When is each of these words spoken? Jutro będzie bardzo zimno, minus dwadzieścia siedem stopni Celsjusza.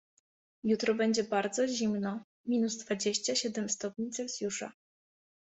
Jutro 0.63 0.93
będzie 0.95 1.23
bardzo 1.23 1.67
zimno, 1.67 2.23
minus 2.45 2.77
dwadzieścia 2.77 3.35
siedem 3.35 3.69
stopni 3.69 4.09
Celsjusza. 4.09 4.71